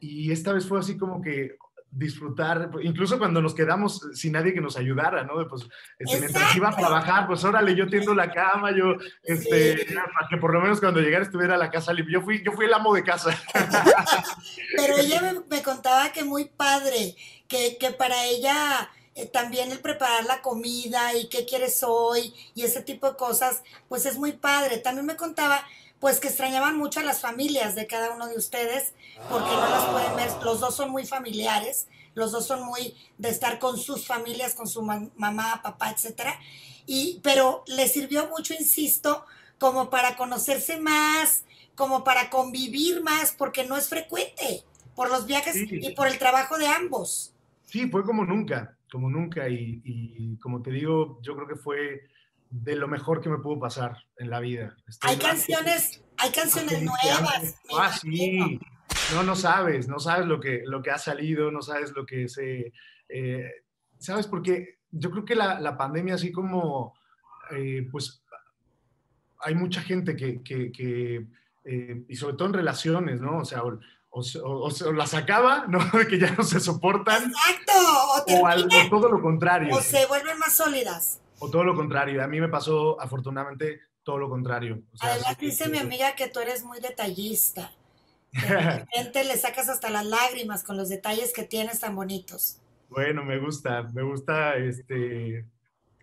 Y 0.00 0.32
esta 0.32 0.54
vez 0.54 0.66
fue 0.66 0.78
así 0.78 0.96
como 0.96 1.20
que 1.20 1.58
disfrutar, 1.90 2.70
incluso 2.82 3.18
cuando 3.18 3.42
nos 3.42 3.54
quedamos 3.54 4.00
sin 4.14 4.32
nadie 4.32 4.54
que 4.54 4.60
nos 4.60 4.76
ayudara, 4.76 5.24
¿no? 5.24 5.46
Pues 5.48 5.66
este, 5.98 6.20
mientras 6.20 6.54
iba 6.54 6.68
a 6.68 6.76
trabajar, 6.76 7.26
pues 7.26 7.42
órale, 7.44 7.74
yo 7.74 7.88
tiendo 7.88 8.14
la 8.14 8.30
cama, 8.30 8.70
yo, 8.70 8.94
este, 9.22 9.86
para 9.94 10.28
que 10.28 10.36
por 10.36 10.52
lo 10.52 10.60
menos 10.60 10.80
cuando 10.80 11.00
llegara 11.00 11.24
estuviera 11.24 11.56
la 11.56 11.70
casa 11.70 11.92
limpia. 11.92 12.14
Yo 12.14 12.22
fui, 12.22 12.42
yo 12.44 12.52
fui 12.52 12.66
el 12.66 12.74
amo 12.74 12.94
de 12.94 13.02
casa. 13.02 13.36
Pero 14.76 14.96
ella 14.96 15.20
me, 15.20 15.40
me 15.56 15.62
contaba 15.62 16.12
que 16.12 16.22
muy 16.22 16.44
padre, 16.44 17.16
que, 17.48 17.76
que 17.78 17.90
para 17.90 18.24
ella 18.26 18.88
eh, 19.16 19.26
también 19.26 19.72
el 19.72 19.80
preparar 19.80 20.24
la 20.24 20.40
comida 20.40 21.14
y 21.14 21.28
qué 21.28 21.44
quieres 21.44 21.82
hoy 21.82 22.32
y 22.54 22.62
ese 22.62 22.82
tipo 22.82 23.10
de 23.10 23.16
cosas, 23.16 23.62
pues 23.88 24.06
es 24.06 24.16
muy 24.16 24.32
padre. 24.32 24.78
También 24.78 25.06
me 25.06 25.16
contaba 25.16 25.62
pues 26.00 26.18
que 26.18 26.28
extrañaban 26.28 26.76
mucho 26.76 27.00
a 27.00 27.04
las 27.04 27.20
familias 27.20 27.74
de 27.74 27.86
cada 27.86 28.10
uno 28.10 28.26
de 28.26 28.36
ustedes, 28.36 28.94
porque 29.28 29.50
no 29.50 29.68
las 29.68 29.84
pueden 29.84 30.16
ver, 30.16 30.30
los 30.42 30.60
dos 30.60 30.74
son 30.74 30.90
muy 30.90 31.06
familiares, 31.06 31.86
los 32.14 32.32
dos 32.32 32.46
son 32.46 32.64
muy 32.64 32.96
de 33.18 33.28
estar 33.28 33.58
con 33.58 33.78
sus 33.78 34.06
familias, 34.06 34.54
con 34.54 34.66
su 34.66 34.82
mamá, 34.82 35.60
papá, 35.62 35.90
etcétera. 35.90 36.34
Y, 36.86 37.20
pero 37.22 37.62
les 37.66 37.92
sirvió 37.92 38.28
mucho, 38.28 38.54
insisto, 38.54 39.24
como 39.58 39.90
para 39.90 40.16
conocerse 40.16 40.80
más, 40.80 41.44
como 41.74 42.02
para 42.02 42.30
convivir 42.30 43.02
más, 43.02 43.32
porque 43.32 43.64
no 43.64 43.76
es 43.76 43.88
frecuente 43.88 44.64
por 44.96 45.10
los 45.10 45.26
viajes 45.26 45.56
y 45.56 45.90
por 45.90 46.08
el 46.08 46.18
trabajo 46.18 46.58
de 46.58 46.66
ambos. 46.66 47.34
Sí, 47.66 47.88
fue 47.88 48.04
como 48.04 48.24
nunca, 48.24 48.76
como 48.90 49.08
nunca. 49.08 49.48
Y, 49.48 50.36
como 50.42 50.62
te 50.62 50.72
digo, 50.72 51.20
yo 51.22 51.36
creo 51.36 51.46
que 51.46 51.56
fue 51.56 52.02
de 52.50 52.74
lo 52.74 52.88
mejor 52.88 53.20
que 53.20 53.28
me 53.28 53.38
pudo 53.38 53.60
pasar 53.60 53.96
en 54.16 54.28
la 54.28 54.40
vida. 54.40 54.76
hay 55.02 55.16
canciones, 55.16 56.02
hay 56.18 56.30
canciones 56.32 56.82
nuevas. 56.82 57.54
Ah, 57.78 57.92
sí. 57.92 58.60
No, 59.14 59.22
no 59.22 59.36
sabes, 59.36 59.88
no 59.88 60.00
sabes 60.00 60.26
lo 60.26 60.40
que, 60.40 60.62
lo 60.66 60.82
que 60.82 60.90
ha 60.90 60.98
salido, 60.98 61.50
no 61.50 61.62
sabes 61.62 61.92
lo 61.92 62.04
que 62.04 62.28
se... 62.28 62.72
Eh, 63.08 63.50
¿Sabes? 63.98 64.26
Porque 64.26 64.78
yo 64.90 65.10
creo 65.10 65.24
que 65.24 65.34
la, 65.34 65.76
pandemia, 65.76 66.14
así 66.14 66.32
como, 66.32 66.94
eh, 67.50 67.86
pues, 67.90 68.22
hay 69.40 69.54
mucha 69.54 69.80
gente 69.82 70.16
que, 70.16 70.42
que, 70.42 71.26
eh, 71.64 72.04
y 72.08 72.16
sobre 72.16 72.36
todo 72.36 72.48
en 72.48 72.54
relaciones, 72.54 73.20
¿no? 73.20 73.38
O 73.38 73.44
sea, 73.44 73.62
o, 73.62 74.92
las 74.92 75.14
acaba, 75.14 75.66
¿no? 75.68 75.80
que 76.08 76.18
ya 76.18 76.32
no 76.32 76.42
se 76.42 76.60
soportan. 76.60 77.30
Exacto. 77.30 77.72
O, 78.40 78.46
algo, 78.46 78.68
todo 78.88 79.08
lo 79.08 79.20
contrario. 79.20 79.74
O 79.74 79.80
se 79.80 80.06
vuelven 80.06 80.38
más 80.38 80.56
sólidas. 80.56 81.20
O 81.40 81.50
todo 81.50 81.64
lo 81.64 81.74
contrario. 81.74 82.22
A 82.22 82.28
mí 82.28 82.40
me 82.40 82.48
pasó, 82.48 83.00
afortunadamente, 83.00 83.80
todo 84.02 84.18
lo 84.18 84.28
contrario. 84.28 84.82
Además, 85.00 85.38
dice 85.38 85.68
mi 85.68 85.78
amiga 85.78 86.14
que 86.14 86.28
tú 86.28 86.40
eres 86.40 86.64
muy 86.64 86.80
detallista. 86.80 87.72
De 88.32 88.40
repente 88.92 89.24
le 89.24 89.36
sacas 89.36 89.68
hasta 89.68 89.90
las 89.90 90.06
lágrimas 90.06 90.62
con 90.62 90.76
los 90.76 90.88
detalles 90.88 91.32
que 91.32 91.44
tienes 91.44 91.80
tan 91.80 91.96
bonitos. 91.96 92.60
Bueno, 92.88 93.24
me 93.24 93.38
gusta, 93.38 93.84
me 93.94 94.02
gusta 94.02 94.56
este, 94.56 95.46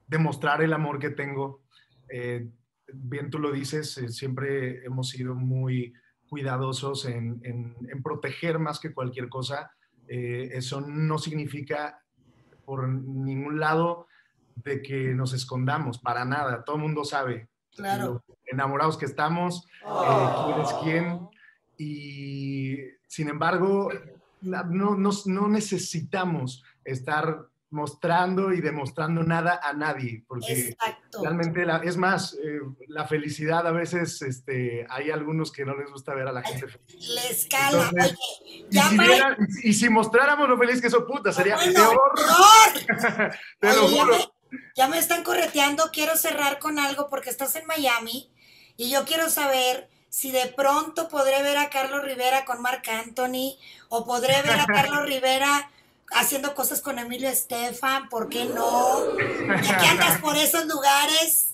demostrar 0.08 0.62
el 0.62 0.74
amor 0.74 1.00
que 1.00 1.10
tengo. 1.10 1.62
Eh, 2.10 2.48
bien 2.94 3.30
tú 3.30 3.40
lo 3.40 3.52
dices, 3.52 3.98
eh, 3.98 4.10
siempre 4.10 4.86
hemos 4.86 5.10
sido 5.10 5.36
muy 5.36 5.94
cuidadosos 6.30 7.06
en, 7.06 7.76
proteger 8.04 8.60
más 8.60 8.80
que 8.80 8.94
cualquier 8.94 9.30
cosa. 9.30 9.72
Eh, 10.08 10.50
eso 10.54 10.82
no 10.82 11.18
significa 11.18 12.02
por 12.66 12.88
ningún 12.88 13.60
lado 13.60 14.08
de 14.64 14.82
que 14.82 15.14
nos 15.14 15.34
escondamos, 15.34 16.00
para 16.00 16.26
nada. 16.26 16.64
Todo 16.64 16.78
el 16.78 16.82
mundo 16.84 17.04
sabe 17.04 17.50
claro. 17.76 18.24
enamorados 18.46 18.98
que 18.98 19.06
estamos, 19.06 19.68
eh, 19.86 20.30
quién 20.46 20.62
es 20.62 20.74
quién. 20.84 21.30
Y 21.78 22.78
sin 23.08 23.30
embargo, 23.30 23.90
no, 24.42 24.96
no, 24.96 25.12
no 25.26 25.48
necesitamos 25.48 26.64
estar 26.84 27.48
mostrando 27.70 28.54
y 28.54 28.62
demostrando 28.62 29.24
nada 29.24 29.60
a 29.62 29.74
nadie, 29.74 30.24
porque 30.28 30.76
realmente 31.22 31.66
la, 31.66 31.78
es 31.78 31.98
más, 31.98 32.34
eh, 32.34 32.60
la 32.88 33.06
felicidad 33.06 33.68
a 33.68 33.72
veces 33.72 34.22
este, 34.22 34.88
hay 34.90 35.12
algunos 35.12 35.52
que 35.52 35.66
no 35.66 35.76
les 35.76 35.92
gusta 35.92 36.14
ver 36.14 36.28
a 36.28 36.32
la 36.32 36.44
gente 36.44 36.68
feliz. 36.68 37.10
Les 37.10 37.48
cala, 37.48 37.92
oye, 37.92 38.16
y, 39.64 39.74
si 39.74 39.90
mostráramos 39.90 40.48
lo 40.48 40.58
feliz 40.58 40.80
que 40.80 40.88
eso 40.88 41.06
puta, 41.06 41.34
sería 41.34 41.58
peor. 41.58 42.12
Te 43.60 43.76
lo 43.76 43.88
juro. 43.88 44.37
Ya 44.76 44.88
me, 44.88 44.98
están 44.98 45.24
correteando, 45.24 45.92
quiero 45.92 46.16
cerrar 46.16 46.60
con 46.60 46.80
algo 46.80 47.10
porque 47.10 47.30
estás 47.30 47.56
en 47.56 47.66
Miami 47.66 48.30
y 48.78 48.90
yo 48.90 49.06
quiero 49.06 49.30
saber 49.30 49.90
si 50.10 50.32
de 50.32 50.48
pronto 50.48 51.10
podré 51.10 51.42
ver 51.44 51.58
a 51.58 51.70
Carlos 51.70 52.04
Rivera 52.04 52.46
con 52.46 52.62
Marc 52.62 52.88
Anthony 52.88 53.58
o 53.90 54.06
podré 54.06 54.42
ver 54.42 54.60
a 54.60 54.66
Carlos 54.68 55.06
Rivera 55.06 55.70
haciendo 56.12 56.56
cosas 56.56 56.82
con 56.82 57.00
Emilio 57.00 57.30
Estefan, 57.30 58.10
¿por 58.10 58.30
qué 58.30 58.46
no? 58.46 59.18
¿Ya 59.18 59.78
que 59.78 59.88
andas 59.88 60.20
por 60.22 60.38
esos 60.38 60.66
lugares? 60.66 61.50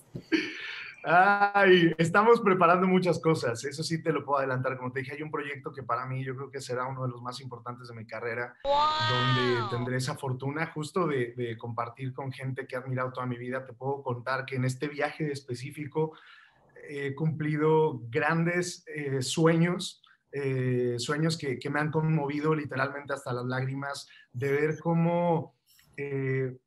Ay, 1.06 1.94
estamos 1.98 2.40
preparando 2.40 2.88
muchas 2.88 3.20
cosas, 3.20 3.66
eso 3.66 3.84
sí 3.84 4.02
te 4.02 4.14
lo 4.14 4.24
puedo 4.24 4.40
adelantar. 4.40 4.78
Como 4.78 4.94
te 4.94 5.02
dije, 5.02 5.16
hay 5.16 5.22
un 5.22 5.32
proyecto 5.32 5.74
que 5.74 5.84
para 5.84 6.06
mí 6.06 6.24
yo 6.24 6.34
creo 6.34 6.50
que 6.50 6.62
será 6.62 6.86
uno 6.86 7.04
de 7.04 7.10
los 7.10 7.22
más 7.22 7.42
importantes 7.42 7.90
de 7.90 7.94
mi 7.94 8.06
carrera, 8.06 8.56
donde 8.64 9.68
tendré 9.70 9.98
esa 9.98 10.16
fortuna 10.16 10.68
justo 10.68 11.06
de, 11.08 11.58
compartir 11.58 12.14
con 12.14 12.32
gente 12.32 12.66
que 12.68 12.78
ha 12.78 12.80
admirado 12.80 13.12
toda 13.12 13.26
mi 13.26 13.38
vida. 13.38 13.66
Te 13.66 13.74
puedo 13.74 14.02
contar 14.02 14.46
que 14.46 14.56
en 14.56 14.64
este 14.64 14.88
viaje 14.88 15.30
específico 15.30 16.14
he 16.88 17.14
cumplido 17.16 18.02
grandes 18.10 18.86
eh, 18.88 19.22
sueños 19.22 20.02
eh, 20.36 20.96
sueños 20.98 21.38
que, 21.38 21.60
me 21.70 21.80
han 21.80 21.92
conmovido 21.92 22.56
literalmente 22.56 23.14
hasta 23.14 23.34
las 23.34 23.46
lágrimas, 23.46 24.08
de 24.32 24.52
ver 24.52 24.80
cómo 24.80 25.54
eh, 25.96 26.58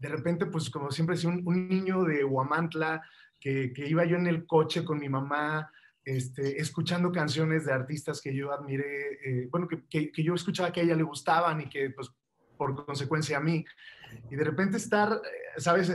de 0.00 0.08
repente, 0.08 0.46
pues 0.46 0.70
como 0.70 0.90
siempre 0.90 1.16
decía, 1.16 1.30
un, 1.30 1.68
niño 1.68 2.04
de 2.04 2.24
Huamantla, 2.24 3.02
que, 3.40 3.72
iba 3.76 4.04
yo 4.04 4.16
en 4.16 4.26
el 4.26 4.46
coche 4.46 4.84
con 4.84 4.98
mi 4.98 5.08
mamá, 5.08 5.70
este, 6.04 6.60
escuchando 6.60 7.12
canciones 7.12 7.66
de 7.66 7.72
artistas 7.72 8.20
que 8.20 8.34
yo 8.34 8.52
admiré, 8.52 9.18
eh, 9.24 9.48
bueno, 9.50 9.68
que, 9.68 10.10
que, 10.10 10.22
yo 10.22 10.34
escuchaba 10.34 10.72
que 10.72 10.80
a 10.80 10.82
ella 10.84 10.96
le 10.96 11.02
gustaban 11.02 11.60
y 11.60 11.68
que 11.68 11.90
pues 11.90 12.10
por 12.56 12.84
consecuencia 12.84 13.38
a 13.38 13.40
mí. 13.40 13.64
Y 14.30 14.36
de 14.36 14.44
repente 14.44 14.76
estar, 14.78 15.20
¿sabes? 15.56 15.92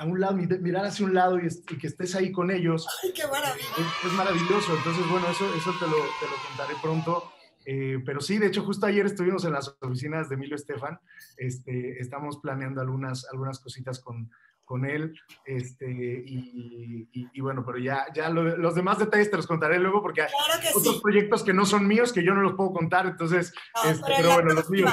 a 0.00 0.06
un 0.06 0.18
lado, 0.18 0.34
mirar 0.34 0.86
hacia 0.86 1.04
un 1.04 1.12
lado 1.12 1.38
y, 1.38 1.76
que 1.76 1.86
estés 1.86 2.14
ahí 2.14 2.32
con 2.32 2.50
ellos. 2.50 2.86
¡Ay, 3.02 3.12
qué 3.12 3.26
maravilla! 3.26 3.66
Es, 4.02 4.12
maravilloso. 4.14 4.74
Entonces, 4.74 5.06
bueno, 5.10 5.28
eso, 5.28 5.44
eso 5.54 5.72
te, 5.78 5.84
lo, 5.84 5.92
te 5.92 6.26
lo 6.26 6.48
contaré 6.48 6.74
pronto. 6.80 7.32
Eh, 7.66 7.98
pero 8.06 8.22
sí, 8.22 8.38
de 8.38 8.46
hecho, 8.46 8.64
justo 8.64 8.86
ayer 8.86 9.04
estuvimos 9.04 9.44
en 9.44 9.52
las 9.52 9.76
oficinas 9.82 10.30
de 10.30 10.36
Emilio 10.36 10.56
Estefan. 10.56 10.98
Este, 11.36 12.00
estamos 12.00 12.38
planeando 12.38 12.80
algunas, 12.80 13.26
algunas 13.30 13.60
cositas 13.60 14.00
con, 14.00 14.30
con 14.70 14.84
él. 14.84 15.20
Este, 15.44 15.90
y, 15.90 17.08
y, 17.12 17.40
bueno, 17.40 17.64
pero 17.66 17.78
ya, 17.78 18.06
ya 18.14 18.28
los 18.28 18.76
demás 18.76 19.00
detalles 19.00 19.28
te 19.28 19.36
los 19.36 19.48
contaré 19.48 19.80
luego 19.80 20.00
porque 20.00 20.22
hay 20.22 20.28
otros 20.72 21.00
proyectos 21.00 21.42
que 21.42 21.52
no 21.52 21.66
son 21.66 21.88
míos 21.88 22.12
que 22.12 22.22
yo 22.22 22.34
no 22.34 22.40
los 22.40 22.54
puedo 22.54 22.72
contar. 22.72 23.04
Entonces, 23.06 23.52
este, 23.84 24.12
pero, 24.16 24.34
bueno, 24.34 24.54
los 24.54 24.70
míos. 24.70 24.92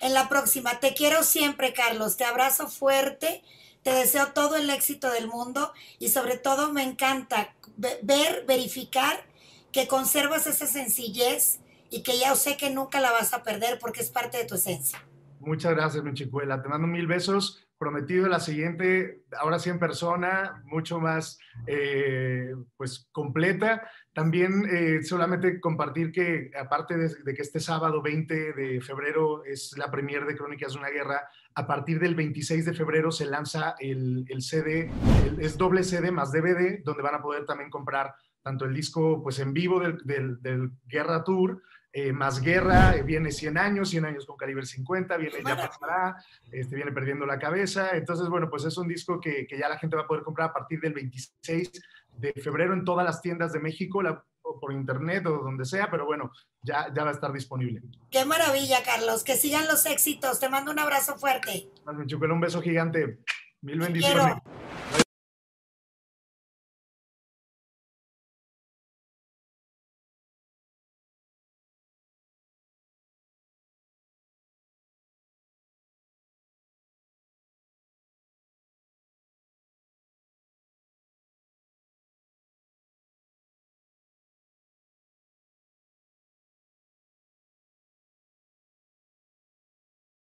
En 0.00 0.14
la 0.14 0.28
próxima, 0.28 0.78
te 0.78 0.94
quiero 0.94 1.24
siempre, 1.24 1.72
Carlos. 1.72 2.16
Te 2.16 2.24
abrazo 2.24 2.68
fuerte 2.68 3.42
te 3.82 3.92
deseo 3.92 4.32
todo 4.34 4.56
el 4.56 4.68
éxito 4.68 5.12
del 5.12 5.28
mundo 5.28 5.72
y 6.00 6.08
sobre 6.08 6.36
todo 6.36 6.72
me 6.72 6.82
encanta 6.82 7.54
ver, 7.76 8.44
verificar 8.44 9.24
que 9.70 9.86
conservas 9.86 10.48
esa 10.48 10.66
sencillez 10.66 11.60
y 11.88 12.02
que 12.02 12.18
ya 12.18 12.34
sé 12.34 12.56
que 12.56 12.70
nunca 12.70 13.00
la 13.00 13.12
vas 13.12 13.32
a 13.32 13.44
perder 13.44 13.78
porque 13.80 14.00
es 14.00 14.10
parte 14.10 14.38
de 14.38 14.44
tu 14.44 14.56
esencia. 14.56 15.06
Muchas 15.38 15.72
gracias, 15.72 16.02
mi 16.02 16.14
chicuela. 16.14 16.60
Te 16.60 16.68
mando 16.68 16.88
mil 16.88 17.06
besos. 17.06 17.65
Prometido 17.78 18.26
la 18.28 18.40
siguiente, 18.40 19.24
ahora 19.38 19.58
sí 19.58 19.68
en 19.68 19.78
persona, 19.78 20.62
mucho 20.64 20.98
más 20.98 21.38
eh, 21.66 22.54
pues 22.76 23.08
completa. 23.12 23.90
También 24.14 24.64
eh, 24.70 25.02
solamente 25.02 25.60
compartir 25.60 26.10
que 26.10 26.50
aparte 26.58 26.96
de, 26.96 27.34
que 27.34 27.42
este 27.42 27.60
sábado 27.60 28.00
20 28.00 28.54
de 28.54 28.80
febrero 28.80 29.44
es 29.44 29.74
la 29.76 29.90
premier 29.90 30.24
de 30.24 30.36
Crónicas 30.36 30.72
de 30.72 30.78
una 30.78 30.88
Guerra, 30.88 31.28
a 31.54 31.66
partir 31.66 32.00
del 32.00 32.14
26 32.14 32.64
de 32.64 32.74
febrero 32.74 33.10
se 33.10 33.26
lanza 33.26 33.74
el, 33.78 34.24
el 34.28 34.42
CD, 34.42 34.90
es 35.38 35.58
doble 35.58 35.82
CD 35.84 36.10
más 36.10 36.32
DVD, 36.32 36.82
donde 36.82 37.02
van 37.02 37.16
a 37.16 37.22
poder 37.22 37.44
también 37.44 37.68
comprar 37.68 38.14
tanto 38.42 38.64
el 38.64 38.74
disco 38.74 39.22
pues 39.22 39.38
en 39.40 39.52
vivo 39.52 39.80
del, 39.80 39.98
del, 40.04 40.40
del 40.40 40.70
Guerra 40.86 41.24
Tour, 41.24 41.62
eh, 41.98 42.12
más 42.12 42.42
guerra, 42.42 42.94
eh, 42.94 43.02
viene 43.02 43.32
100 43.32 43.56
años, 43.56 43.88
100 43.88 44.04
años 44.04 44.26
con 44.26 44.36
calibre 44.36 44.66
50, 44.66 45.16
viene 45.16 45.38
ya 45.42 45.56
pasará, 45.56 46.22
este, 46.52 46.76
viene 46.76 46.92
perdiendo 46.92 47.24
la 47.24 47.38
cabeza. 47.38 47.96
Entonces, 47.96 48.28
bueno, 48.28 48.50
pues 48.50 48.66
es 48.66 48.76
un 48.76 48.86
disco 48.86 49.18
que, 49.18 49.46
que, 49.46 49.56
ya 49.56 49.66
la 49.66 49.78
gente 49.78 49.96
va 49.96 50.02
a 50.02 50.06
poder 50.06 50.22
comprar 50.22 50.50
a 50.50 50.52
partir 50.52 50.78
del 50.78 50.92
26 50.92 51.72
de 52.18 52.34
febrero 52.34 52.74
en 52.74 52.84
todas 52.84 53.06
las 53.06 53.22
tiendas 53.22 53.54
de 53.54 53.60
México, 53.60 54.02
la, 54.02 54.22
o 54.42 54.60
por 54.60 54.74
internet 54.74 55.24
o 55.24 55.38
donde 55.38 55.64
sea, 55.64 55.90
pero 55.90 56.04
bueno, 56.04 56.32
ya, 56.60 56.92
ya 56.94 57.02
va 57.02 57.08
a 57.08 57.14
estar 57.14 57.32
disponible. 57.32 57.80
Qué 58.10 58.26
maravilla, 58.26 58.82
Carlos. 58.84 59.24
Que 59.24 59.36
sigan 59.36 59.66
los 59.66 59.86
éxitos. 59.86 60.38
Te 60.38 60.50
mando 60.50 60.72
un 60.72 60.78
abrazo 60.78 61.16
fuerte. 61.16 61.70
Un 61.86 62.40
beso 62.40 62.60
gigante. 62.60 63.20
Mil 63.62 63.78
bendiciones. 63.78 64.34